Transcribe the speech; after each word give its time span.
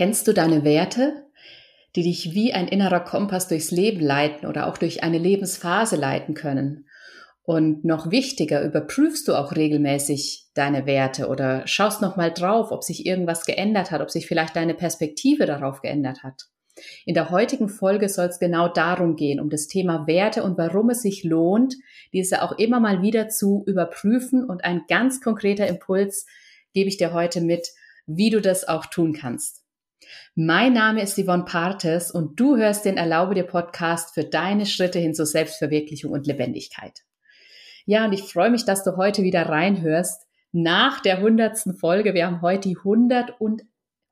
Kennst 0.00 0.26
du 0.26 0.32
deine 0.32 0.64
Werte, 0.64 1.26
die 1.94 2.04
dich 2.04 2.32
wie 2.32 2.54
ein 2.54 2.68
innerer 2.68 3.00
Kompass 3.00 3.48
durchs 3.48 3.70
Leben 3.70 4.00
leiten 4.00 4.48
oder 4.48 4.66
auch 4.66 4.78
durch 4.78 5.02
eine 5.02 5.18
Lebensphase 5.18 5.96
leiten 5.96 6.32
können? 6.32 6.86
Und 7.42 7.84
noch 7.84 8.10
wichtiger, 8.10 8.62
überprüfst 8.62 9.28
du 9.28 9.34
auch 9.34 9.54
regelmäßig 9.54 10.46
deine 10.54 10.86
Werte 10.86 11.28
oder 11.28 11.66
schaust 11.66 12.00
noch 12.00 12.16
mal 12.16 12.32
drauf, 12.32 12.70
ob 12.70 12.82
sich 12.82 13.04
irgendwas 13.04 13.44
geändert 13.44 13.90
hat, 13.90 14.00
ob 14.00 14.10
sich 14.10 14.26
vielleicht 14.26 14.56
deine 14.56 14.72
Perspektive 14.72 15.44
darauf 15.44 15.82
geändert 15.82 16.22
hat. 16.22 16.44
In 17.04 17.12
der 17.12 17.28
heutigen 17.28 17.68
Folge 17.68 18.08
soll 18.08 18.28
es 18.28 18.38
genau 18.38 18.68
darum 18.68 19.16
gehen, 19.16 19.38
um 19.38 19.50
das 19.50 19.66
Thema 19.66 20.06
Werte 20.06 20.44
und 20.44 20.56
warum 20.56 20.88
es 20.88 21.02
sich 21.02 21.24
lohnt, 21.24 21.74
diese 22.14 22.40
auch 22.40 22.52
immer 22.52 22.80
mal 22.80 23.02
wieder 23.02 23.28
zu 23.28 23.64
überprüfen. 23.66 24.48
Und 24.48 24.64
ein 24.64 24.84
ganz 24.88 25.20
konkreter 25.20 25.66
Impuls 25.66 26.24
gebe 26.72 26.88
ich 26.88 26.96
dir 26.96 27.12
heute 27.12 27.42
mit, 27.42 27.68
wie 28.06 28.30
du 28.30 28.40
das 28.40 28.66
auch 28.66 28.86
tun 28.86 29.12
kannst. 29.12 29.59
Mein 30.34 30.72
Name 30.72 31.02
ist 31.02 31.18
Yvonne 31.18 31.44
Partes 31.44 32.10
und 32.10 32.38
du 32.38 32.56
hörst 32.56 32.84
den 32.84 32.96
Erlaube 32.96 33.34
dir 33.34 33.44
Podcast 33.44 34.14
für 34.14 34.24
deine 34.24 34.66
Schritte 34.66 34.98
hin 34.98 35.14
zur 35.14 35.26
Selbstverwirklichung 35.26 36.12
und 36.12 36.26
Lebendigkeit. 36.26 37.00
Ja, 37.86 38.04
und 38.04 38.12
ich 38.12 38.22
freue 38.22 38.50
mich, 38.50 38.64
dass 38.64 38.84
du 38.84 38.96
heute 38.96 39.22
wieder 39.22 39.48
reinhörst 39.48 40.26
nach 40.52 41.00
der 41.00 41.20
hundertsten 41.20 41.74
Folge. 41.74 42.14
Wir 42.14 42.26
haben 42.26 42.42
heute 42.42 42.68
die 42.68 42.76
100 42.76 43.40
und 43.40 43.62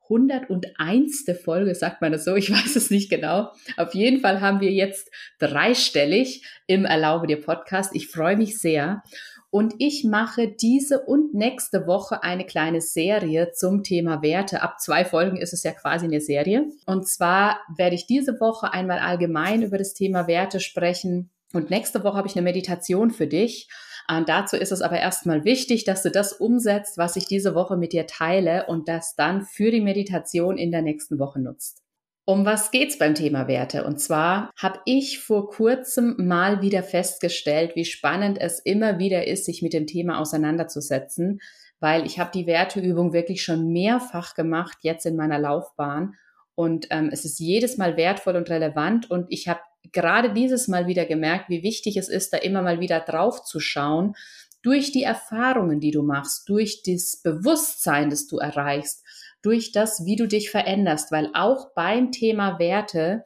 101. 0.09 1.25
Folge, 1.43 1.75
sagt 1.75 2.01
man 2.01 2.11
das 2.11 2.25
so, 2.25 2.35
ich 2.35 2.51
weiß 2.51 2.75
es 2.75 2.89
nicht 2.89 3.09
genau. 3.09 3.51
Auf 3.77 3.93
jeden 3.93 4.19
Fall 4.21 4.41
haben 4.41 4.59
wir 4.59 4.71
jetzt 4.71 5.11
dreistellig 5.39 6.43
im 6.67 6.85
Erlaube 6.85 7.27
dir 7.27 7.41
Podcast. 7.41 7.95
Ich 7.95 8.07
freue 8.07 8.35
mich 8.35 8.59
sehr. 8.59 9.03
Und 9.51 9.73
ich 9.79 10.03
mache 10.03 10.47
diese 10.47 10.99
und 10.99 11.33
nächste 11.33 11.87
Woche 11.87 12.21
eine 12.21 12.45
kleine 12.45 12.81
Serie 12.81 13.51
zum 13.51 13.83
Thema 13.83 14.21
Werte. 14.21 14.61
Ab 14.61 14.79
zwei 14.79 15.05
Folgen 15.05 15.37
ist 15.37 15.53
es 15.53 15.63
ja 15.63 15.71
quasi 15.71 16.05
eine 16.05 16.21
Serie. 16.21 16.69
Und 16.85 17.07
zwar 17.07 17.59
werde 17.75 17.95
ich 17.95 18.05
diese 18.05 18.39
Woche 18.39 18.73
einmal 18.73 18.99
allgemein 18.99 19.63
über 19.63 19.79
das 19.79 19.93
Thema 19.95 20.27
Werte 20.27 20.59
sprechen. 20.59 21.31
Und 21.51 21.71
nächste 21.71 22.03
Woche 22.03 22.17
habe 22.17 22.27
ich 22.27 22.35
eine 22.35 22.43
Meditation 22.43 23.09
für 23.09 23.25
dich. 23.25 23.69
Und 24.07 24.29
dazu 24.29 24.55
ist 24.55 24.71
es 24.71 24.81
aber 24.81 24.99
erstmal 24.99 25.45
wichtig, 25.45 25.83
dass 25.83 26.03
du 26.03 26.11
das 26.11 26.33
umsetzt, 26.33 26.99
was 26.99 27.15
ich 27.15 27.25
diese 27.25 27.55
Woche 27.55 27.75
mit 27.75 27.93
dir 27.93 28.05
teile 28.05 28.67
und 28.67 28.87
das 28.87 29.15
dann 29.15 29.43
für 29.43 29.71
die 29.71 29.81
Meditation 29.81 30.57
in 30.57 30.71
der 30.71 30.83
nächsten 30.83 31.17
Woche 31.17 31.39
nutzt. 31.39 31.83
Um 32.29 32.45
was 32.45 32.69
geht's 32.69 32.99
beim 32.99 33.15
Thema 33.15 33.47
Werte? 33.47 33.83
Und 33.85 33.99
zwar 33.99 34.51
habe 34.55 34.81
ich 34.85 35.17
vor 35.17 35.49
kurzem 35.49 36.13
mal 36.19 36.61
wieder 36.61 36.83
festgestellt, 36.83 37.75
wie 37.75 37.85
spannend 37.85 38.39
es 38.39 38.59
immer 38.59 38.99
wieder 38.99 39.25
ist, 39.25 39.45
sich 39.45 39.63
mit 39.63 39.73
dem 39.73 39.87
Thema 39.87 40.19
auseinanderzusetzen, 40.19 41.41
weil 41.79 42.05
ich 42.05 42.19
habe 42.19 42.29
die 42.31 42.45
Werteübung 42.45 43.13
wirklich 43.13 43.41
schon 43.41 43.69
mehrfach 43.69 44.35
gemacht 44.35 44.77
jetzt 44.83 45.07
in 45.07 45.15
meiner 45.15 45.39
Laufbahn 45.39 46.13
und 46.53 46.85
ähm, 46.91 47.09
es 47.11 47.25
ist 47.25 47.39
jedes 47.39 47.77
Mal 47.77 47.97
wertvoll 47.97 48.35
und 48.35 48.51
relevant 48.51 49.09
und 49.09 49.25
ich 49.29 49.47
habe 49.47 49.61
gerade 49.91 50.31
dieses 50.31 50.67
Mal 50.67 50.85
wieder 50.85 51.05
gemerkt, 51.05 51.49
wie 51.49 51.63
wichtig 51.63 51.97
es 51.97 52.09
ist, 52.09 52.31
da 52.31 52.37
immer 52.37 52.61
mal 52.61 52.79
wieder 52.79 52.99
drauf 52.99 53.43
zu 53.43 53.59
schauen, 53.59 54.13
durch 54.61 54.91
die 54.91 55.01
Erfahrungen, 55.01 55.79
die 55.79 55.89
du 55.89 56.03
machst, 56.03 56.47
durch 56.47 56.83
das 56.85 57.21
Bewusstsein, 57.23 58.11
das 58.11 58.27
du 58.27 58.37
erreichst, 58.37 59.03
durch 59.41 59.71
das, 59.71 60.05
wie 60.05 60.15
du 60.15 60.27
dich 60.27 60.51
veränderst, 60.51 61.11
weil 61.11 61.29
auch 61.33 61.73
beim 61.75 62.11
Thema 62.11 62.59
Werte 62.59 63.23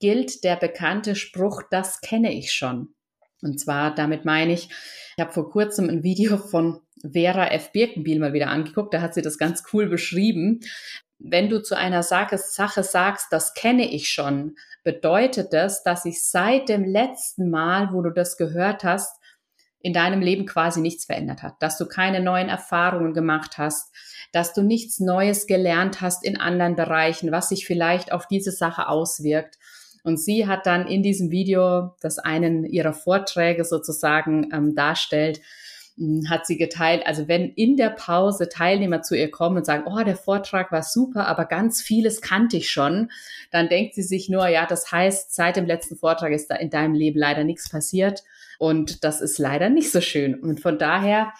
gilt 0.00 0.44
der 0.44 0.56
bekannte 0.56 1.14
Spruch, 1.14 1.62
das 1.70 2.00
kenne 2.00 2.32
ich 2.32 2.52
schon. 2.52 2.94
Und 3.42 3.60
zwar, 3.60 3.94
damit 3.94 4.24
meine 4.24 4.52
ich, 4.52 4.68
ich 5.16 5.22
habe 5.22 5.32
vor 5.32 5.50
kurzem 5.50 5.88
ein 5.88 6.02
Video 6.02 6.36
von 6.36 6.80
Vera 7.02 7.48
F. 7.48 7.72
Birkenbiel 7.72 8.18
mal 8.18 8.32
wieder 8.32 8.48
angeguckt, 8.48 8.94
da 8.94 9.00
hat 9.00 9.14
sie 9.14 9.22
das 9.22 9.38
ganz 9.38 9.62
cool 9.72 9.86
beschrieben. 9.88 10.60
Wenn 11.18 11.48
du 11.48 11.62
zu 11.62 11.76
einer 11.76 12.02
Sache, 12.02 12.38
sagst, 12.38 13.26
das 13.30 13.54
kenne 13.54 13.90
ich 13.90 14.10
schon, 14.10 14.56
bedeutet 14.84 15.52
das, 15.52 15.82
dass 15.82 16.02
sich 16.02 16.24
seit 16.24 16.68
dem 16.68 16.84
letzten 16.84 17.50
Mal, 17.50 17.92
wo 17.92 18.02
du 18.02 18.10
das 18.10 18.36
gehört 18.36 18.84
hast, 18.84 19.18
in 19.86 19.92
deinem 19.92 20.20
Leben 20.20 20.46
quasi 20.46 20.80
nichts 20.80 21.04
verändert 21.04 21.44
hat, 21.44 21.54
dass 21.60 21.78
du 21.78 21.86
keine 21.86 22.20
neuen 22.20 22.48
Erfahrungen 22.48 23.14
gemacht 23.14 23.56
hast, 23.56 23.94
dass 24.32 24.52
du 24.52 24.62
nichts 24.62 24.98
Neues 24.98 25.46
gelernt 25.46 26.00
hast 26.00 26.24
in 26.24 26.36
anderen 26.36 26.74
Bereichen, 26.74 27.30
was 27.30 27.50
sich 27.50 27.66
vielleicht 27.66 28.10
auf 28.10 28.26
diese 28.26 28.50
Sache 28.50 28.88
auswirkt. 28.88 29.58
Und 30.02 30.18
sie 30.20 30.48
hat 30.48 30.66
dann 30.66 30.88
in 30.88 31.04
diesem 31.04 31.30
Video, 31.30 31.94
das 32.00 32.18
einen 32.18 32.64
ihrer 32.64 32.94
Vorträge 32.94 33.64
sozusagen 33.64 34.50
ähm, 34.52 34.74
darstellt, 34.74 35.40
hat 36.28 36.46
sie 36.46 36.58
geteilt, 36.58 37.06
also 37.06 37.26
wenn 37.26 37.50
in 37.54 37.76
der 37.76 37.88
Pause 37.88 38.48
Teilnehmer 38.50 39.00
zu 39.00 39.16
ihr 39.16 39.30
kommen 39.30 39.56
und 39.56 39.64
sagen, 39.64 39.84
oh, 39.86 40.02
der 40.04 40.16
Vortrag 40.16 40.70
war 40.70 40.82
super, 40.82 41.26
aber 41.26 41.46
ganz 41.46 41.80
vieles 41.80 42.20
kannte 42.20 42.58
ich 42.58 42.70
schon, 42.70 43.10
dann 43.50 43.68
denkt 43.68 43.94
sie 43.94 44.02
sich 44.02 44.28
nur, 44.28 44.46
ja, 44.48 44.66
das 44.66 44.92
heißt, 44.92 45.34
seit 45.34 45.56
dem 45.56 45.64
letzten 45.64 45.96
Vortrag 45.96 46.32
ist 46.32 46.50
da 46.50 46.56
in 46.56 46.68
deinem 46.68 46.94
Leben 46.94 47.18
leider 47.18 47.44
nichts 47.44 47.70
passiert 47.70 48.24
und 48.58 49.04
das 49.04 49.20
ist 49.22 49.38
leider 49.38 49.70
nicht 49.70 49.90
so 49.90 50.00
schön. 50.00 50.34
Und 50.34 50.60
von 50.60 50.78
daher 50.78 51.32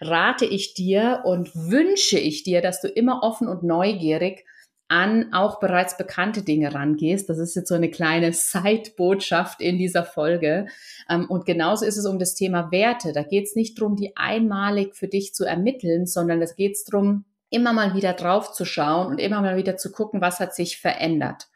rate 0.00 0.44
ich 0.44 0.74
dir 0.74 1.22
und 1.24 1.54
wünsche 1.54 2.18
ich 2.18 2.44
dir, 2.44 2.60
dass 2.60 2.80
du 2.80 2.88
immer 2.88 3.22
offen 3.22 3.48
und 3.48 3.62
neugierig 3.62 4.44
an 4.88 5.32
auch 5.32 5.60
bereits 5.60 5.96
bekannte 5.96 6.42
Dinge 6.42 6.74
rangehst. 6.74 7.28
Das 7.28 7.38
ist 7.38 7.54
jetzt 7.54 7.68
so 7.68 7.74
eine 7.74 7.90
kleine 7.90 8.32
Side-Botschaft 8.32 9.60
in 9.60 9.78
dieser 9.78 10.04
Folge. 10.04 10.66
Ähm, 11.08 11.26
und 11.28 11.46
genauso 11.46 11.84
ist 11.84 11.96
es 11.96 12.06
um 12.06 12.18
das 12.18 12.34
Thema 12.34 12.70
Werte. 12.70 13.12
Da 13.12 13.22
geht 13.22 13.44
es 13.44 13.56
nicht 13.56 13.80
darum, 13.80 13.96
die 13.96 14.16
einmalig 14.16 14.94
für 14.94 15.08
dich 15.08 15.34
zu 15.34 15.44
ermitteln, 15.44 16.06
sondern 16.06 16.42
es 16.42 16.56
geht 16.56 16.76
darum, 16.90 17.24
immer 17.50 17.72
mal 17.72 17.94
wieder 17.94 18.12
drauf 18.12 18.52
zu 18.52 18.64
schauen 18.64 19.06
und 19.06 19.20
immer 19.20 19.40
mal 19.40 19.56
wieder 19.56 19.76
zu 19.76 19.92
gucken, 19.92 20.20
was 20.20 20.40
hat 20.40 20.54
sich 20.54 20.78
verändert. 20.80 21.48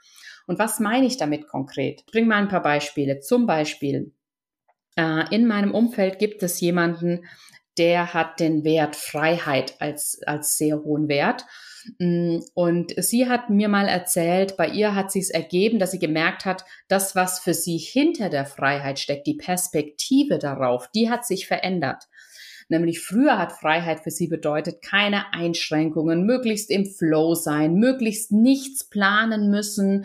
Und 0.47 0.59
was 0.59 0.81
meine 0.81 1.07
ich 1.07 1.19
damit 1.19 1.49
konkret? 1.49 2.03
Ich 2.07 2.13
bringe 2.13 2.29
mal 2.29 2.37
ein 2.37 2.49
paar 2.49 2.63
Beispiele. 2.63 3.21
Zum 3.21 3.47
Beispiel, 3.47 4.13
äh, 4.97 5.35
in 5.35 5.47
meinem 5.47 5.75
Umfeld 5.75 6.19
gibt 6.19 6.43
es 6.43 6.61
jemanden, 6.61 7.27
der 7.77 8.15
hat 8.15 8.41
den 8.41 8.65
Wert 8.65 8.97
Freiheit 8.97 9.75
als, 9.81 10.21
als 10.27 10.57
sehr 10.57 10.83
hohen 10.83 11.09
Wert. 11.09 11.45
Mm, 11.99 12.39
und 12.55 12.95
sie 12.97 13.29
hat 13.29 13.51
mir 13.51 13.69
mal 13.69 13.89
erzählt, 13.89 14.57
bei 14.57 14.69
ihr 14.69 14.95
hat 14.95 15.11
sie 15.11 15.21
es 15.21 15.31
ergeben, 15.31 15.79
dass 15.79 15.91
sie 15.91 15.99
gemerkt 15.99 16.45
hat, 16.45 16.65
das, 16.89 17.15
was 17.15 17.39
für 17.41 17.55
sie 17.55 17.79
hinter 17.79 18.29
der 18.29 18.47
Freiheit 18.47 18.99
steckt, 18.99 19.27
die 19.27 19.35
Perspektive 19.35 20.39
darauf, 20.39 20.89
die 20.95 21.11
hat 21.11 21.27
sich 21.27 21.47
verändert. 21.47 22.05
Nämlich 22.71 23.01
früher 23.01 23.39
hat 23.39 23.53
Freiheit 23.53 24.01
für 24.01 24.11
sie 24.11 24.29
bedeutet, 24.29 24.83
keine 24.83 25.33
Einschränkungen, 25.33 26.27
möglichst 26.27 26.71
im 26.71 26.85
Flow 26.85 27.35
sein, 27.35 27.75
möglichst 27.75 28.31
nichts 28.31 28.85
planen 28.85 29.51
müssen, 29.51 30.05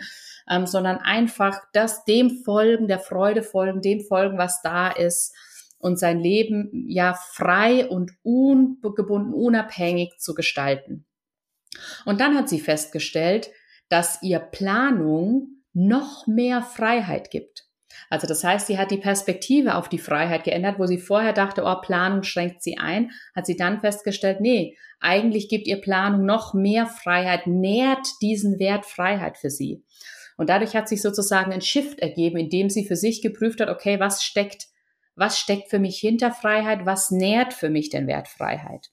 ähm, 0.50 0.66
sondern 0.66 0.96
einfach 0.96 1.60
das 1.74 2.04
dem 2.06 2.42
folgen, 2.42 2.88
der 2.88 3.00
Freude 3.00 3.42
folgen, 3.42 3.82
dem 3.82 4.00
folgen, 4.00 4.38
was 4.38 4.62
da 4.62 4.90
ist 4.90 5.34
und 5.78 5.98
sein 5.98 6.18
Leben 6.18 6.86
ja 6.88 7.12
frei 7.12 7.86
und 7.86 8.12
ungebunden, 8.22 9.34
unabhängig 9.34 10.14
zu 10.18 10.32
gestalten. 10.32 11.04
Und 12.04 12.20
dann 12.20 12.36
hat 12.36 12.48
sie 12.48 12.60
festgestellt, 12.60 13.50
dass 13.88 14.22
ihr 14.22 14.38
Planung 14.38 15.62
noch 15.72 16.26
mehr 16.26 16.62
Freiheit 16.62 17.30
gibt. 17.30 17.64
Also 18.10 18.26
das 18.26 18.44
heißt, 18.44 18.66
sie 18.66 18.78
hat 18.78 18.90
die 18.90 18.98
Perspektive 18.98 19.76
auf 19.76 19.88
die 19.88 19.98
Freiheit 19.98 20.44
geändert, 20.44 20.78
wo 20.78 20.86
sie 20.86 20.98
vorher 20.98 21.32
dachte, 21.32 21.62
oh, 21.64 21.76
Planung 21.80 22.22
schränkt 22.22 22.62
sie 22.62 22.78
ein, 22.78 23.10
hat 23.34 23.46
sie 23.46 23.56
dann 23.56 23.80
festgestellt, 23.80 24.40
nee, 24.40 24.76
eigentlich 25.00 25.48
gibt 25.48 25.66
ihr 25.66 25.80
Planung 25.80 26.24
noch 26.24 26.54
mehr 26.54 26.86
Freiheit, 26.86 27.46
nährt 27.46 28.06
diesen 28.20 28.58
Wert 28.58 28.86
Freiheit 28.86 29.38
für 29.38 29.50
sie. 29.50 29.84
Und 30.36 30.48
dadurch 30.50 30.74
hat 30.74 30.88
sich 30.88 31.02
sozusagen 31.02 31.52
ein 31.52 31.60
Shift 31.60 32.00
ergeben, 32.00 32.36
indem 32.36 32.68
sie 32.68 32.86
für 32.86 32.96
sich 32.96 33.22
geprüft 33.22 33.60
hat, 33.60 33.68
okay, 33.68 34.00
was 34.00 34.24
steckt, 34.24 34.66
was 35.14 35.38
steckt 35.38 35.70
für 35.70 35.78
mich 35.78 35.98
hinter 35.98 36.32
Freiheit, 36.32 36.86
was 36.86 37.10
nährt 37.10 37.54
für 37.54 37.70
mich 37.70 37.90
den 37.90 38.06
Wert 38.08 38.26
Freiheit? 38.26 38.90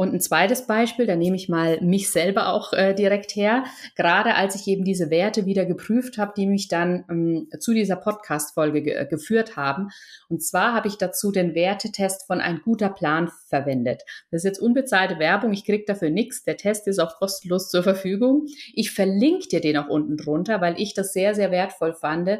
Und 0.00 0.14
ein 0.14 0.20
zweites 0.22 0.66
Beispiel, 0.66 1.04
da 1.04 1.14
nehme 1.14 1.36
ich 1.36 1.50
mal 1.50 1.78
mich 1.82 2.08
selber 2.08 2.54
auch 2.54 2.72
äh, 2.72 2.94
direkt 2.94 3.36
her. 3.36 3.64
Gerade 3.96 4.34
als 4.34 4.54
ich 4.54 4.66
eben 4.66 4.82
diese 4.82 5.10
Werte 5.10 5.44
wieder 5.44 5.66
geprüft 5.66 6.16
habe, 6.16 6.32
die 6.34 6.46
mich 6.46 6.68
dann 6.68 7.04
ähm, 7.10 7.48
zu 7.60 7.74
dieser 7.74 7.96
Podcast-Folge 7.96 8.80
ge 8.80 9.06
geführt 9.10 9.56
haben. 9.56 9.90
Und 10.30 10.42
zwar 10.42 10.72
habe 10.72 10.88
ich 10.88 10.96
dazu 10.96 11.30
den 11.32 11.54
Wertetest 11.54 12.26
von 12.26 12.40
ein 12.40 12.62
guter 12.64 12.88
Plan 12.88 13.30
verwendet. 13.48 14.00
Das 14.30 14.38
ist 14.38 14.44
jetzt 14.44 14.62
unbezahlte 14.62 15.18
Werbung, 15.18 15.52
ich 15.52 15.66
kriege 15.66 15.84
dafür 15.86 16.08
nichts. 16.08 16.44
Der 16.44 16.56
Test 16.56 16.86
ist 16.86 16.98
auch 16.98 17.18
kostenlos 17.18 17.68
zur 17.68 17.82
Verfügung. 17.82 18.46
Ich 18.72 18.92
verlinke 18.92 19.48
dir 19.48 19.60
den 19.60 19.76
auch 19.76 19.88
unten 19.88 20.16
drunter, 20.16 20.62
weil 20.62 20.80
ich 20.80 20.94
das 20.94 21.12
sehr, 21.12 21.34
sehr 21.34 21.50
wertvoll 21.50 21.92
fand, 21.92 22.38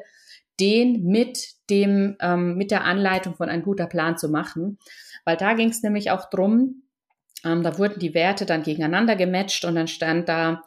den 0.59 1.05
mit 1.05 1.57
dem, 1.69 2.17
ähm, 2.23 2.57
mit 2.57 2.71
der 2.71 2.85
Anleitung 2.85 3.35
von 3.35 3.51
ein 3.51 3.63
guter 3.63 3.87
Plan 3.87 4.17
zu 4.17 4.31
machen. 4.31 4.79
Weil 5.27 5.37
da 5.37 5.53
ging 5.53 5.69
es 5.69 5.83
nämlich 5.83 6.11
auch 6.11 6.31
drum, 6.31 6.85
ähm, 7.45 7.63
da 7.63 7.79
wurden 7.79 7.99
die 7.99 8.15
Werte 8.15 8.47
dann 8.47 8.63
gegeneinander 8.63 9.17
gematcht 9.17 9.65
und 9.65 9.75
dann 9.75 9.89
stand 9.89 10.29
da, 10.29 10.63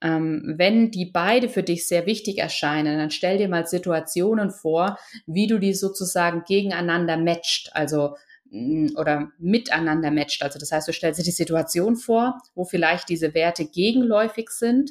ähm, 0.00 0.54
wenn 0.56 0.90
die 0.90 1.06
beide 1.06 1.48
für 1.48 1.62
dich 1.62 1.88
sehr 1.88 2.06
wichtig 2.06 2.38
erscheinen, 2.38 2.98
dann 2.98 3.10
stell 3.10 3.38
dir 3.38 3.48
mal 3.48 3.66
Situationen 3.66 4.50
vor, 4.50 4.98
wie 5.26 5.46
du 5.46 5.58
die 5.58 5.74
sozusagen 5.74 6.44
gegeneinander 6.46 7.16
matcht, 7.16 7.70
also 7.74 8.16
mm, 8.50 8.90
oder 8.96 9.30
miteinander 9.38 10.10
matcht. 10.10 10.42
Also 10.42 10.58
das 10.58 10.70
heißt, 10.70 10.86
du 10.86 10.92
stellst 10.92 11.18
dir 11.20 11.24
die 11.24 11.30
Situation 11.32 11.96
vor, 11.96 12.38
wo 12.54 12.64
vielleicht 12.64 13.08
diese 13.08 13.34
Werte 13.34 13.64
gegenläufig 13.66 14.50
sind 14.50 14.90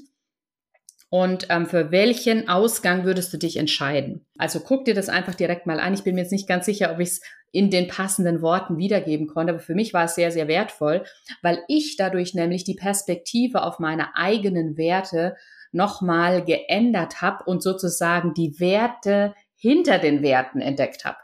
und 1.09 1.47
ähm, 1.49 1.67
für 1.67 1.91
welchen 1.91 2.49
Ausgang 2.49 3.05
würdest 3.05 3.31
du 3.31 3.37
dich 3.37 3.55
entscheiden? 3.57 4.25
Also 4.37 4.59
guck 4.59 4.83
dir 4.85 4.93
das 4.93 5.07
einfach 5.07 5.35
direkt 5.35 5.65
mal 5.65 5.79
an. 5.79 5.93
Ich 5.93 6.03
bin 6.03 6.15
mir 6.15 6.21
jetzt 6.21 6.33
nicht 6.33 6.49
ganz 6.49 6.65
sicher, 6.65 6.91
ob 6.91 6.99
ich 6.99 7.09
es 7.09 7.21
in 7.51 7.69
den 7.69 7.87
passenden 7.87 8.41
Worten 8.41 8.77
wiedergeben 8.77 9.27
konnte, 9.27 9.53
aber 9.53 9.61
für 9.61 9.75
mich 9.75 9.93
war 9.93 10.05
es 10.05 10.15
sehr, 10.15 10.31
sehr 10.31 10.47
wertvoll, 10.47 11.03
weil 11.41 11.63
ich 11.67 11.95
dadurch 11.97 12.33
nämlich 12.33 12.63
die 12.63 12.75
Perspektive 12.75 13.63
auf 13.63 13.79
meine 13.79 14.15
eigenen 14.15 14.77
Werte 14.77 15.35
nochmal 15.71 16.43
geändert 16.43 17.21
habe 17.21 17.43
und 17.45 17.63
sozusagen 17.63 18.33
die 18.33 18.59
Werte 18.59 19.33
hinter 19.55 19.99
den 19.99 20.21
Werten 20.21 20.61
entdeckt 20.61 21.05
habe. 21.05 21.17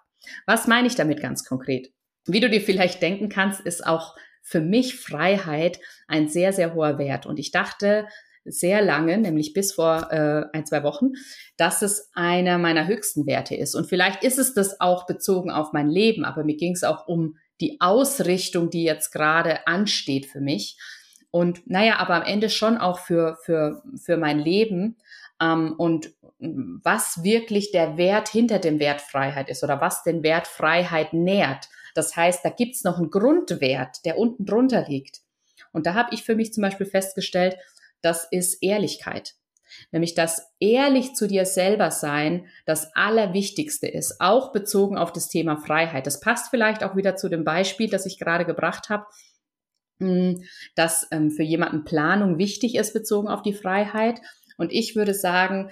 Was 0.45 0.67
meine 0.67 0.87
ich 0.87 0.95
damit 0.95 1.21
ganz 1.21 1.45
konkret? 1.45 1.91
Wie 2.25 2.39
du 2.39 2.49
dir 2.49 2.61
vielleicht 2.61 3.01
denken 3.01 3.29
kannst, 3.29 3.61
ist 3.61 3.85
auch 3.85 4.15
für 4.41 4.61
mich 4.61 4.95
Freiheit 4.95 5.79
ein 6.07 6.29
sehr, 6.29 6.53
sehr 6.53 6.73
hoher 6.73 6.97
Wert. 6.97 7.25
Und 7.25 7.39
ich 7.39 7.51
dachte 7.51 8.07
sehr 8.45 8.81
lange, 8.81 9.17
nämlich 9.17 9.53
bis 9.53 9.73
vor 9.73 10.11
äh, 10.11 10.45
ein, 10.53 10.65
zwei 10.65 10.83
Wochen, 10.83 11.11
dass 11.57 11.81
es 11.81 12.09
einer 12.13 12.57
meiner 12.57 12.87
höchsten 12.87 13.25
Werte 13.25 13.55
ist. 13.55 13.75
Und 13.75 13.87
vielleicht 13.87 14.23
ist 14.23 14.39
es 14.39 14.53
das 14.53 14.79
auch 14.81 15.05
bezogen 15.05 15.51
auf 15.51 15.73
mein 15.73 15.89
Leben, 15.89 16.25
aber 16.25 16.43
mir 16.43 16.57
ging 16.57 16.73
es 16.73 16.83
auch 16.83 17.07
um 17.07 17.37
die 17.61 17.79
Ausrichtung, 17.79 18.69
die 18.69 18.83
jetzt 18.83 19.11
gerade 19.11 19.67
ansteht 19.67 20.25
für 20.25 20.41
mich. 20.41 20.77
Und 21.31 21.65
naja, 21.65 21.97
aber 21.97 22.15
am 22.15 22.23
Ende 22.23 22.49
schon 22.49 22.77
auch 22.77 22.99
für, 22.99 23.37
für, 23.43 23.81
für 23.95 24.17
mein 24.17 24.39
Leben 24.39 24.97
ähm, 25.41 25.73
und 25.77 26.13
was 26.39 27.23
wirklich 27.23 27.71
der 27.71 27.97
Wert 27.97 28.27
hinter 28.27 28.59
dem 28.59 28.79
Wert 28.79 29.01
Freiheit 29.01 29.49
ist 29.49 29.63
oder 29.63 29.79
was 29.79 30.03
den 30.03 30.23
Wert 30.23 30.47
Freiheit 30.47 31.13
nährt. 31.13 31.69
Das 31.95 32.15
heißt, 32.15 32.43
da 32.43 32.49
gibt's 32.49 32.83
noch 32.83 32.97
einen 32.97 33.09
Grundwert, 33.09 34.03
der 34.05 34.17
unten 34.17 34.45
drunter 34.45 34.85
liegt. 34.87 35.21
Und 35.71 35.85
da 35.85 35.93
habe 35.93 36.13
ich 36.13 36.23
für 36.23 36.35
mich 36.35 36.53
zum 36.53 36.61
Beispiel 36.61 36.85
festgestellt, 36.85 37.57
das 38.03 38.27
ist 38.29 38.61
Ehrlichkeit. 38.61 39.33
Nämlich, 39.91 40.13
dass 40.13 40.51
ehrlich 40.59 41.15
zu 41.15 41.27
dir 41.27 41.45
selber 41.45 41.89
sein 41.89 42.45
das 42.65 42.95
Allerwichtigste 42.95 43.87
ist, 43.87 44.19
auch 44.19 44.51
bezogen 44.51 44.97
auf 44.97 45.11
das 45.11 45.29
Thema 45.29 45.57
Freiheit. 45.57 46.05
Das 46.05 46.19
passt 46.19 46.49
vielleicht 46.49 46.83
auch 46.83 46.95
wieder 46.95 47.15
zu 47.15 47.29
dem 47.29 47.43
Beispiel, 47.43 47.89
das 47.89 48.05
ich 48.05 48.19
gerade 48.19 48.45
gebracht 48.45 48.89
habe, 48.89 49.05
hm, 49.99 50.43
dass 50.75 51.07
ähm, 51.11 51.31
für 51.31 51.43
jemanden 51.43 51.85
Planung 51.85 52.37
wichtig 52.37 52.75
ist 52.75 52.93
bezogen 52.93 53.27
auf 53.27 53.41
die 53.41 53.53
Freiheit. 53.53 54.21
Und 54.57 54.71
ich 54.71 54.95
würde 54.95 55.13
sagen, 55.13 55.71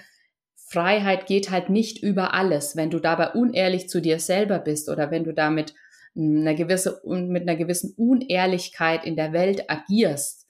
Freiheit 0.56 1.26
geht 1.26 1.50
halt 1.50 1.68
nicht 1.68 2.02
über 2.02 2.34
alles. 2.34 2.76
Wenn 2.76 2.90
du 2.90 2.98
dabei 2.98 3.32
unehrlich 3.32 3.88
zu 3.88 4.00
dir 4.00 4.18
selber 4.18 4.58
bist 4.58 4.88
oder 4.88 5.10
wenn 5.10 5.24
du 5.24 5.34
damit 5.34 5.74
eine 6.16 6.54
gewisse, 6.54 7.00
mit 7.04 7.42
einer 7.42 7.56
gewissen 7.56 7.94
Unehrlichkeit 7.96 9.04
in 9.04 9.16
der 9.16 9.32
Welt 9.32 9.70
agierst, 9.70 10.41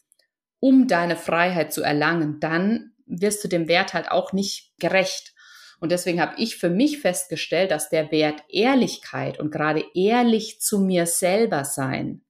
um 0.62 0.86
deine 0.86 1.16
Freiheit 1.16 1.72
zu 1.72 1.82
erlangen, 1.82 2.38
dann 2.38 2.92
wirst 3.04 3.42
du 3.42 3.48
dem 3.48 3.66
Wert 3.66 3.94
halt 3.94 4.12
auch 4.12 4.32
nicht 4.32 4.78
gerecht. 4.78 5.34
Und 5.80 5.90
deswegen 5.90 6.20
habe 6.20 6.34
ich 6.36 6.56
für 6.56 6.70
mich 6.70 7.00
festgestellt, 7.00 7.72
dass 7.72 7.88
der 7.88 8.12
Wert 8.12 8.44
Ehrlichkeit 8.48 9.40
und 9.40 9.50
gerade 9.50 9.84
ehrlich 9.94 10.60
zu 10.60 10.78
mir 10.78 11.06
selber 11.06 11.64
sein 11.64 12.22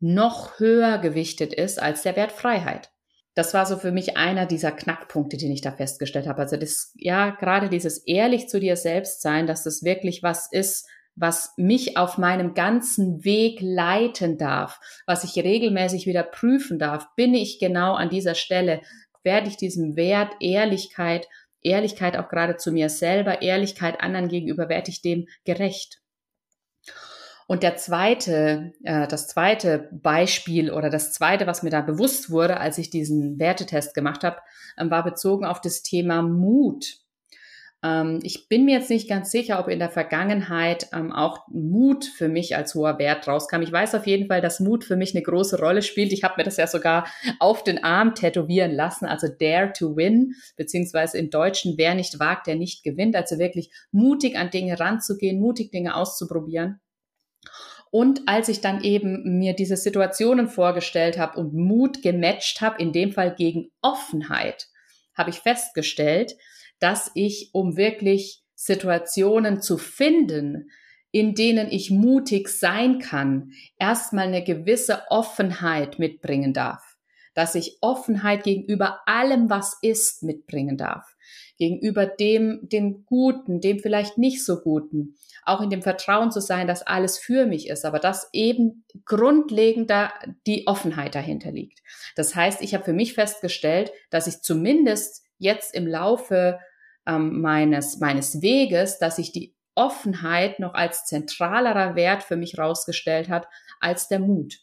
noch 0.00 0.58
höher 0.58 0.96
gewichtet 0.96 1.52
ist 1.52 1.80
als 1.80 2.02
der 2.02 2.16
Wert 2.16 2.32
Freiheit. 2.32 2.90
Das 3.34 3.52
war 3.52 3.66
so 3.66 3.76
für 3.76 3.92
mich 3.92 4.16
einer 4.16 4.46
dieser 4.46 4.72
Knackpunkte, 4.72 5.36
den 5.36 5.52
ich 5.52 5.60
da 5.60 5.70
festgestellt 5.70 6.26
habe. 6.26 6.40
Also 6.40 6.56
das, 6.56 6.94
ja, 6.94 7.30
gerade 7.30 7.68
dieses 7.68 7.98
ehrlich 7.98 8.48
zu 8.48 8.60
dir 8.60 8.76
selbst 8.76 9.20
sein, 9.20 9.46
dass 9.46 9.62
das 9.62 9.82
wirklich 9.82 10.22
was 10.22 10.50
ist, 10.50 10.88
was 11.16 11.54
mich 11.56 11.96
auf 11.96 12.18
meinem 12.18 12.54
ganzen 12.54 13.24
Weg 13.24 13.60
leiten 13.60 14.36
darf, 14.36 14.80
was 15.06 15.24
ich 15.24 15.42
regelmäßig 15.42 16.06
wieder 16.06 16.22
prüfen 16.22 16.78
darf. 16.78 17.06
Bin 17.16 17.34
ich 17.34 17.58
genau 17.58 17.94
an 17.94 18.10
dieser 18.10 18.34
Stelle? 18.34 18.80
Werde 19.22 19.48
ich 19.48 19.56
diesem 19.56 19.96
Wert 19.96 20.32
Ehrlichkeit, 20.40 21.28
Ehrlichkeit 21.62 22.16
auch 22.16 22.28
gerade 22.28 22.56
zu 22.56 22.72
mir 22.72 22.90
selber, 22.90 23.42
Ehrlichkeit 23.42 24.00
anderen 24.00 24.28
gegenüber, 24.28 24.68
werde 24.68 24.90
ich 24.90 25.02
dem 25.02 25.26
gerecht? 25.44 26.00
Und 27.46 27.62
der 27.62 27.76
zweite, 27.76 28.72
äh, 28.84 29.06
das 29.06 29.28
zweite 29.28 29.90
Beispiel 29.92 30.72
oder 30.72 30.88
das 30.88 31.12
zweite, 31.12 31.46
was 31.46 31.62
mir 31.62 31.70
da 31.70 31.82
bewusst 31.82 32.30
wurde, 32.30 32.58
als 32.58 32.78
ich 32.78 32.90
diesen 32.90 33.38
Wertetest 33.38 33.94
gemacht 33.94 34.24
habe, 34.24 34.38
äh, 34.76 34.88
war 34.88 35.04
bezogen 35.04 35.44
auf 35.44 35.60
das 35.60 35.82
Thema 35.82 36.22
Mut. 36.22 37.03
Ähm, 37.84 38.20
ich 38.22 38.48
bin 38.48 38.64
mir 38.64 38.78
jetzt 38.78 38.88
nicht 38.88 39.08
ganz 39.08 39.30
sicher, 39.30 39.60
ob 39.60 39.68
in 39.68 39.78
der 39.78 39.90
Vergangenheit 39.90 40.88
ähm, 40.92 41.12
auch 41.12 41.46
Mut 41.48 42.06
für 42.06 42.28
mich 42.28 42.56
als 42.56 42.74
hoher 42.74 42.98
Wert 42.98 43.28
rauskam. 43.28 43.60
Ich 43.60 43.70
weiß 43.70 43.94
auf 43.94 44.06
jeden 44.06 44.26
Fall, 44.26 44.40
dass 44.40 44.58
Mut 44.58 44.84
für 44.84 44.96
mich 44.96 45.14
eine 45.14 45.22
große 45.22 45.58
Rolle 45.58 45.82
spielt. 45.82 46.12
Ich 46.12 46.24
habe 46.24 46.34
mir 46.38 46.44
das 46.44 46.56
ja 46.56 46.66
sogar 46.66 47.06
auf 47.38 47.62
den 47.62 47.84
Arm 47.84 48.14
tätowieren 48.14 48.72
lassen, 48.72 49.04
also 49.04 49.28
Dare 49.28 49.72
to 49.72 49.96
Win, 49.96 50.34
beziehungsweise 50.56 51.18
im 51.18 51.28
Deutschen, 51.28 51.74
wer 51.76 51.94
nicht 51.94 52.18
wagt, 52.18 52.46
der 52.46 52.56
nicht 52.56 52.82
gewinnt. 52.82 53.14
Also 53.14 53.38
wirklich 53.38 53.70
mutig 53.92 54.36
an 54.38 54.50
Dinge 54.50 54.80
ranzugehen, 54.80 55.38
mutig 55.38 55.70
Dinge 55.70 55.94
auszuprobieren. 55.94 56.80
Und 57.90 58.22
als 58.26 58.48
ich 58.48 58.60
dann 58.60 58.82
eben 58.82 59.38
mir 59.38 59.52
diese 59.52 59.76
Situationen 59.76 60.48
vorgestellt 60.48 61.18
habe 61.18 61.38
und 61.38 61.54
Mut 61.54 62.02
gematcht 62.02 62.60
habe, 62.60 62.82
in 62.82 62.92
dem 62.92 63.12
Fall 63.12 63.34
gegen 63.36 63.70
Offenheit, 63.82 64.66
habe 65.14 65.30
ich 65.30 65.38
festgestellt, 65.38 66.34
dass 66.84 67.10
ich, 67.14 67.48
um 67.54 67.78
wirklich 67.78 68.42
Situationen 68.54 69.62
zu 69.62 69.78
finden, 69.78 70.70
in 71.10 71.34
denen 71.34 71.70
ich 71.70 71.90
mutig 71.90 72.48
sein 72.48 72.98
kann, 72.98 73.52
erstmal 73.78 74.26
eine 74.26 74.44
gewisse 74.44 75.00
Offenheit 75.08 75.98
mitbringen 75.98 76.52
darf. 76.52 76.82
Dass 77.32 77.54
ich 77.54 77.78
Offenheit 77.80 78.44
gegenüber 78.44 79.00
allem, 79.06 79.48
was 79.48 79.78
ist, 79.80 80.22
mitbringen 80.22 80.76
darf. 80.76 81.16
Gegenüber 81.56 82.04
dem, 82.04 82.60
dem 82.68 83.06
Guten, 83.06 83.62
dem 83.62 83.78
vielleicht 83.78 84.18
nicht 84.18 84.44
so 84.44 84.60
Guten 84.60 85.16
auch 85.44 85.60
in 85.60 85.70
dem 85.70 85.82
Vertrauen 85.82 86.30
zu 86.30 86.40
sein, 86.40 86.66
dass 86.66 86.86
alles 86.86 87.18
für 87.18 87.46
mich 87.46 87.68
ist, 87.68 87.84
aber 87.84 87.98
dass 87.98 88.30
eben 88.32 88.84
grundlegender 89.04 90.12
die 90.46 90.66
Offenheit 90.66 91.14
dahinter 91.14 91.52
liegt. 91.52 91.80
Das 92.16 92.34
heißt, 92.34 92.62
ich 92.62 92.74
habe 92.74 92.84
für 92.84 92.92
mich 92.92 93.14
festgestellt, 93.14 93.92
dass 94.10 94.26
ich 94.26 94.40
zumindest 94.40 95.22
jetzt 95.38 95.74
im 95.74 95.86
Laufe 95.86 96.58
ähm, 97.06 97.40
meines, 97.40 97.98
meines 97.98 98.42
Weges, 98.42 98.98
dass 98.98 99.16
sich 99.16 99.32
die 99.32 99.54
Offenheit 99.74 100.60
noch 100.60 100.74
als 100.74 101.04
zentralerer 101.04 101.96
Wert 101.96 102.22
für 102.22 102.36
mich 102.36 102.58
rausgestellt 102.58 103.28
hat 103.28 103.46
als 103.80 104.08
der 104.08 104.20
Mut. 104.20 104.58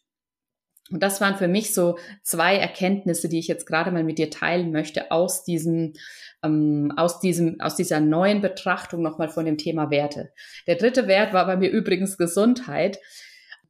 Und 0.91 1.01
das 1.01 1.21
waren 1.21 1.37
für 1.37 1.47
mich 1.47 1.73
so 1.73 1.97
zwei 2.21 2.57
Erkenntnisse, 2.57 3.29
die 3.29 3.39
ich 3.39 3.47
jetzt 3.47 3.65
gerade 3.65 3.91
mal 3.91 4.03
mit 4.03 4.17
dir 4.17 4.29
teilen 4.29 4.71
möchte 4.71 5.09
aus 5.11 5.43
diesem, 5.43 5.93
ähm, 6.43 6.91
aus 6.97 7.19
diesem, 7.19 7.61
aus 7.61 7.75
dieser 7.75 8.01
neuen 8.01 8.41
Betrachtung 8.41 9.01
nochmal 9.01 9.29
von 9.29 9.45
dem 9.45 9.57
Thema 9.57 9.89
Werte. 9.89 10.33
Der 10.67 10.75
dritte 10.75 11.07
Wert 11.07 11.33
war 11.33 11.45
bei 11.45 11.55
mir 11.55 11.69
übrigens 11.69 12.17
Gesundheit. 12.17 12.99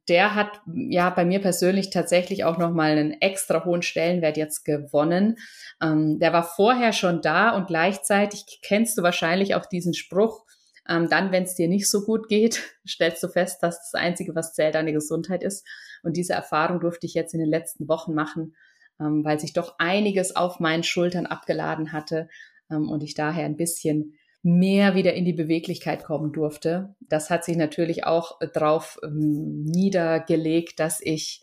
Der 0.08 0.34
hat 0.34 0.60
ja 0.66 1.10
bei 1.10 1.24
mir 1.24 1.40
persönlich 1.40 1.90
tatsächlich 1.90 2.44
auch 2.44 2.58
nochmal 2.58 2.92
einen 2.92 3.12
extra 3.20 3.64
hohen 3.64 3.82
Stellenwert 3.82 4.36
jetzt 4.36 4.64
gewonnen. 4.64 5.38
Ähm, 5.80 6.18
der 6.18 6.32
war 6.32 6.42
vorher 6.42 6.92
schon 6.92 7.22
da 7.22 7.50
und 7.50 7.68
gleichzeitig 7.68 8.60
kennst 8.62 8.98
du 8.98 9.02
wahrscheinlich 9.02 9.54
auch 9.54 9.66
diesen 9.66 9.94
Spruch, 9.94 10.44
ähm, 10.88 11.08
dann, 11.08 11.30
wenn 11.30 11.44
es 11.44 11.54
dir 11.54 11.68
nicht 11.68 11.88
so 11.88 12.04
gut 12.04 12.28
geht, 12.28 12.62
stellst 12.88 13.22
du 13.22 13.28
fest, 13.28 13.62
dass 13.62 13.78
das 13.78 13.94
Einzige, 13.94 14.34
was 14.34 14.54
zählt, 14.54 14.74
deine 14.74 14.92
Gesundheit 14.92 15.42
ist. 15.42 15.66
Und 16.02 16.16
diese 16.16 16.32
Erfahrung 16.32 16.80
durfte 16.80 17.06
ich 17.06 17.14
jetzt 17.14 17.34
in 17.34 17.40
den 17.40 17.48
letzten 17.48 17.88
Wochen 17.88 18.14
machen, 18.14 18.56
ähm, 19.00 19.24
weil 19.24 19.38
sich 19.38 19.52
doch 19.52 19.76
einiges 19.78 20.34
auf 20.34 20.58
meinen 20.58 20.82
Schultern 20.82 21.26
abgeladen 21.26 21.92
hatte 21.92 22.28
ähm, 22.70 22.88
und 22.88 23.02
ich 23.02 23.14
daher 23.14 23.44
ein 23.44 23.56
bisschen 23.56 24.18
mehr 24.42 24.94
wieder 24.94 25.14
in 25.14 25.24
die 25.24 25.32
Beweglichkeit 25.32 26.04
kommen 26.04 26.32
durfte. 26.32 26.94
Das 27.00 27.30
hat 27.30 27.44
sich 27.44 27.56
natürlich 27.56 28.04
auch 28.04 28.38
darauf 28.52 28.98
ähm, 29.04 29.64
niedergelegt, 29.64 30.80
dass 30.80 31.00
ich 31.00 31.42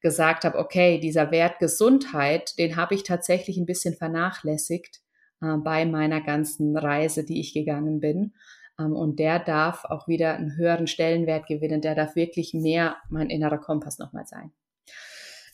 gesagt 0.00 0.44
habe, 0.44 0.58
okay, 0.58 0.98
dieser 0.98 1.30
Wert 1.30 1.58
Gesundheit, 1.58 2.58
den 2.58 2.76
habe 2.76 2.94
ich 2.94 3.02
tatsächlich 3.02 3.58
ein 3.58 3.66
bisschen 3.66 3.94
vernachlässigt 3.94 5.00
äh, 5.42 5.56
bei 5.58 5.84
meiner 5.84 6.22
ganzen 6.22 6.76
Reise, 6.76 7.24
die 7.24 7.40
ich 7.40 7.52
gegangen 7.52 8.00
bin. 8.00 8.32
Ähm, 8.78 8.94
und 8.94 9.18
der 9.18 9.38
darf 9.38 9.84
auch 9.84 10.08
wieder 10.08 10.34
einen 10.34 10.56
höheren 10.56 10.86
Stellenwert 10.86 11.46
gewinnen. 11.46 11.82
Der 11.82 11.94
darf 11.94 12.16
wirklich 12.16 12.54
mehr 12.54 12.96
mein 13.10 13.28
innerer 13.28 13.58
Kompass 13.58 13.98
nochmal 13.98 14.26
sein. 14.26 14.50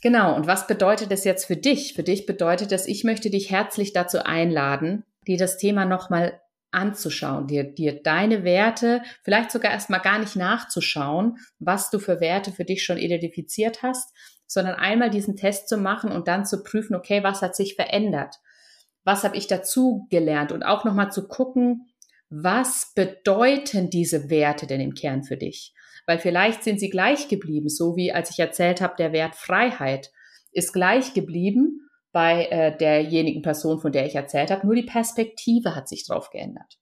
Genau. 0.02 0.36
Und 0.36 0.46
was 0.46 0.68
bedeutet 0.68 1.10
das 1.10 1.24
jetzt 1.24 1.46
für 1.46 1.56
dich? 1.56 1.94
Für 1.94 2.04
dich 2.04 2.26
bedeutet 2.26 2.70
das, 2.70 2.86
ich 2.86 3.02
möchte 3.02 3.28
dich 3.28 3.50
herzlich 3.50 3.92
dazu 3.92 4.24
einladen, 4.24 5.04
dir 5.26 5.38
das 5.38 5.58
Thema 5.58 5.84
nochmal 5.84 6.40
anzuschauen, 6.76 7.46
dir, 7.46 7.64
dir 7.64 8.02
deine 8.02 8.44
Werte, 8.44 9.02
vielleicht 9.24 9.50
sogar 9.50 9.72
erstmal 9.72 10.00
gar 10.00 10.18
nicht 10.18 10.36
nachzuschauen, 10.36 11.38
was 11.58 11.90
du 11.90 11.98
für 11.98 12.20
Werte 12.20 12.52
für 12.52 12.64
dich 12.64 12.84
schon 12.84 12.98
identifiziert 12.98 13.82
hast, 13.82 14.14
sondern 14.46 14.74
einmal 14.74 15.10
diesen 15.10 15.36
Test 15.36 15.68
zu 15.68 15.78
machen 15.78 16.12
und 16.12 16.28
dann 16.28 16.44
zu 16.44 16.62
prüfen, 16.62 16.94
okay, 16.94 17.24
was 17.24 17.42
hat 17.42 17.56
sich 17.56 17.74
verändert? 17.74 18.36
Was 19.04 19.24
habe 19.24 19.36
ich 19.36 19.46
dazu 19.46 20.06
gelernt? 20.10 20.52
Und 20.52 20.62
auch 20.62 20.84
nochmal 20.84 21.10
zu 21.10 21.26
gucken, 21.26 21.88
was 22.28 22.92
bedeuten 22.94 23.88
diese 23.88 24.30
Werte 24.30 24.66
denn 24.66 24.80
im 24.80 24.94
Kern 24.94 25.24
für 25.24 25.36
dich? 25.36 25.74
Weil 26.06 26.18
vielleicht 26.18 26.62
sind 26.62 26.78
sie 26.78 26.90
gleich 26.90 27.28
geblieben, 27.28 27.68
so 27.68 27.96
wie 27.96 28.12
als 28.12 28.30
ich 28.30 28.38
erzählt 28.38 28.80
habe, 28.80 28.94
der 28.98 29.12
Wert 29.12 29.34
Freiheit 29.34 30.12
ist 30.52 30.72
gleich 30.72 31.14
geblieben 31.14 31.85
bei 32.16 32.46
äh, 32.46 32.74
derjenigen 32.74 33.42
Person, 33.42 33.78
von 33.78 33.92
der 33.92 34.06
ich 34.06 34.14
erzählt 34.14 34.50
habe. 34.50 34.64
Nur 34.66 34.74
die 34.74 34.84
Perspektive 34.84 35.76
hat 35.76 35.86
sich 35.86 36.06
drauf 36.06 36.30
geändert. 36.30 36.78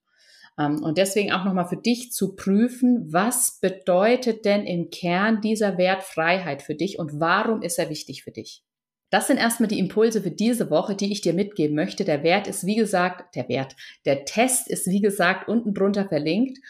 Ähm, 0.57 0.81
und 0.85 0.97
deswegen 0.97 1.33
auch 1.33 1.45
nochmal 1.45 1.67
für 1.67 1.76
dich 1.76 2.12
zu 2.12 2.37
prüfen, 2.37 3.12
was 3.12 3.59
bedeutet 3.61 4.45
denn 4.45 4.64
im 4.64 4.91
Kern 4.91 5.41
dieser 5.41 5.76
Wert 5.76 6.05
Freiheit 6.05 6.62
für 6.62 6.76
dich 6.76 7.00
und 7.00 7.19
warum 7.19 7.62
ist 7.62 7.81
er 7.81 7.91
wichtig 7.91 8.23
für 8.23 8.31
dich? 8.31 8.62
Das 9.11 9.26
sind 9.26 9.38
erstmal 9.38 9.67
die 9.67 9.81
Impulse 9.81 10.23
für 10.23 10.31
diese 10.31 10.71
Woche, 10.71 10.95
die 10.95 11.11
ich 11.11 11.21
dir 11.21 11.35
mitgeben 11.35 11.75
möchte. 11.75 12.05
Der 12.05 12.23
Wert 12.23 12.47
ist, 12.47 12.64
wie 12.64 12.76
gesagt, 12.76 13.35
der 13.35 13.49
Wert. 13.49 13.75
Der 14.05 14.25
Test 14.25 14.71
ist, 14.71 14.87
wie 14.87 15.00
gesagt, 15.00 15.49
unten 15.49 15.75
drunter 15.75 16.07
verlinkt. 16.07 16.61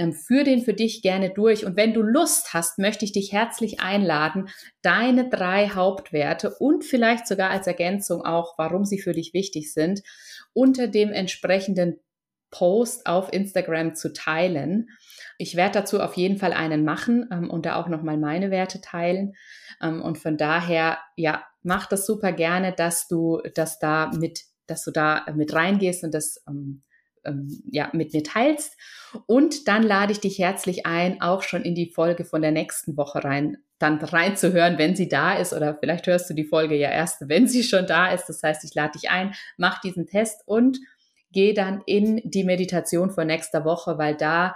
Ähm, 0.00 0.14
führ 0.14 0.44
den 0.44 0.62
für 0.62 0.72
dich 0.72 1.02
gerne 1.02 1.28
durch. 1.28 1.66
Und 1.66 1.76
wenn 1.76 1.92
du 1.92 2.00
Lust 2.00 2.54
hast, 2.54 2.78
möchte 2.78 3.04
ich 3.04 3.12
dich 3.12 3.32
herzlich 3.32 3.80
einladen, 3.80 4.48
deine 4.80 5.28
drei 5.28 5.68
Hauptwerte 5.68 6.54
und 6.58 6.84
vielleicht 6.84 7.26
sogar 7.26 7.50
als 7.50 7.66
Ergänzung 7.66 8.24
auch, 8.24 8.54
warum 8.56 8.86
sie 8.86 8.98
für 8.98 9.12
dich 9.12 9.34
wichtig 9.34 9.74
sind, 9.74 10.02
unter 10.54 10.88
dem 10.88 11.12
entsprechenden 11.12 12.00
Post 12.50 13.06
auf 13.06 13.30
Instagram 13.30 13.94
zu 13.94 14.12
teilen. 14.14 14.88
Ich 15.36 15.54
werde 15.54 15.80
dazu 15.80 16.00
auf 16.00 16.14
jeden 16.14 16.38
Fall 16.38 16.54
einen 16.54 16.82
machen 16.82 17.28
ähm, 17.30 17.50
und 17.50 17.66
da 17.66 17.76
auch 17.76 17.88
nochmal 17.88 18.16
meine 18.16 18.50
Werte 18.50 18.80
teilen. 18.80 19.34
Ähm, 19.82 20.00
und 20.00 20.16
von 20.16 20.38
daher, 20.38 20.98
ja, 21.16 21.44
mach 21.62 21.86
das 21.86 22.06
super 22.06 22.32
gerne, 22.32 22.72
dass 22.72 23.06
du 23.06 23.42
das 23.54 23.78
da 23.78 24.10
mit, 24.18 24.44
dass 24.66 24.82
du 24.82 24.92
da 24.92 25.26
mit 25.34 25.52
reingehst 25.52 26.04
und 26.04 26.14
das 26.14 26.42
ähm, 26.48 26.82
ähm, 27.24 27.62
ja, 27.70 27.90
mit 27.92 28.12
mir 28.12 28.22
teilst. 28.22 28.76
Und 29.26 29.68
dann 29.68 29.82
lade 29.82 30.12
ich 30.12 30.20
dich 30.20 30.38
herzlich 30.38 30.86
ein, 30.86 31.20
auch 31.20 31.42
schon 31.42 31.62
in 31.62 31.74
die 31.74 31.90
Folge 31.90 32.24
von 32.24 32.42
der 32.42 32.52
nächsten 32.52 32.96
Woche 32.96 33.24
rein, 33.24 33.58
dann 33.78 33.98
reinzuhören, 33.98 34.78
wenn 34.78 34.96
sie 34.96 35.08
da 35.08 35.34
ist. 35.34 35.52
Oder 35.52 35.76
vielleicht 35.78 36.06
hörst 36.06 36.30
du 36.30 36.34
die 36.34 36.44
Folge 36.44 36.76
ja 36.76 36.90
erst, 36.90 37.22
wenn 37.28 37.48
sie 37.48 37.62
schon 37.62 37.86
da 37.86 38.12
ist. 38.12 38.26
Das 38.26 38.42
heißt, 38.42 38.64
ich 38.64 38.74
lade 38.74 38.98
dich 38.98 39.10
ein, 39.10 39.34
mach 39.56 39.80
diesen 39.80 40.06
Test 40.06 40.42
und 40.46 40.78
geh 41.32 41.52
dann 41.52 41.82
in 41.86 42.20
die 42.24 42.44
Meditation 42.44 43.10
von 43.10 43.26
nächster 43.26 43.64
Woche, 43.64 43.98
weil 43.98 44.16
da 44.16 44.54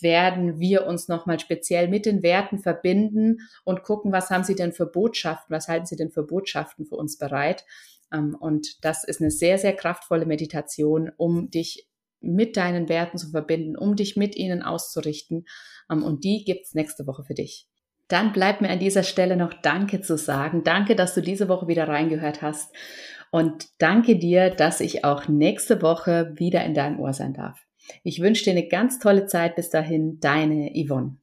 werden 0.00 0.60
wir 0.60 0.86
uns 0.86 1.08
nochmal 1.08 1.40
speziell 1.40 1.88
mit 1.88 2.06
den 2.06 2.22
Werten 2.22 2.58
verbinden 2.58 3.48
und 3.64 3.82
gucken, 3.82 4.12
was 4.12 4.30
haben 4.30 4.44
sie 4.44 4.54
denn 4.54 4.72
für 4.72 4.86
Botschaften, 4.86 5.54
was 5.54 5.68
halten 5.68 5.86
sie 5.86 5.96
denn 5.96 6.10
für 6.10 6.22
Botschaften 6.22 6.86
für 6.86 6.96
uns 6.96 7.18
bereit. 7.18 7.64
Ähm, 8.12 8.36
und 8.38 8.84
das 8.84 9.04
ist 9.04 9.20
eine 9.20 9.30
sehr, 9.30 9.58
sehr 9.58 9.74
kraftvolle 9.74 10.26
Meditation, 10.26 11.10
um 11.16 11.50
dich 11.50 11.88
mit 12.20 12.56
deinen 12.56 12.88
Werten 12.88 13.18
zu 13.18 13.30
verbinden, 13.30 13.76
um 13.76 13.96
dich 13.96 14.16
mit 14.16 14.36
ihnen 14.36 14.62
auszurichten. 14.62 15.44
Ähm, 15.90 16.02
und 16.02 16.24
die 16.24 16.44
gibt's 16.44 16.74
nächste 16.74 17.06
Woche 17.06 17.24
für 17.24 17.34
dich. 17.34 17.68
Dann 18.08 18.32
bleibt 18.32 18.60
mir 18.60 18.68
an 18.68 18.78
dieser 18.78 19.04
Stelle 19.04 19.36
noch 19.36 19.54
Danke 19.54 20.02
zu 20.02 20.18
sagen. 20.18 20.64
Danke, 20.64 20.94
dass 20.96 21.14
du 21.14 21.22
diese 21.22 21.48
Woche 21.48 21.66
wieder 21.66 21.88
reingehört 21.88 22.42
hast. 22.42 22.74
Und 23.30 23.68
danke 23.78 24.18
dir, 24.18 24.50
dass 24.50 24.80
ich 24.80 25.04
auch 25.04 25.28
nächste 25.28 25.80
Woche 25.80 26.34
wieder 26.36 26.62
in 26.64 26.74
deinem 26.74 27.00
Ohr 27.00 27.14
sein 27.14 27.32
darf. 27.32 27.58
Ich 28.04 28.20
wünsche 28.20 28.44
dir 28.44 28.50
eine 28.50 28.68
ganz 28.68 28.98
tolle 28.98 29.26
Zeit 29.26 29.56
bis 29.56 29.70
dahin, 29.70 30.20
deine 30.20 30.70
Yvonne. 30.74 31.21